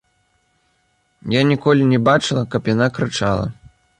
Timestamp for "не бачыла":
1.91-2.43